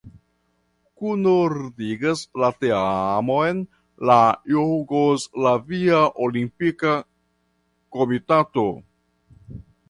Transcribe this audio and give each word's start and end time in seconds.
Kunordigas 1.01 2.23
la 2.43 2.49
teamon 2.65 3.59
la 4.11 4.15
Jugoslavia 4.55 6.01
Olimpika 6.29 6.95
Komitato. 7.99 8.67